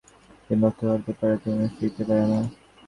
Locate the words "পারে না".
2.07-2.39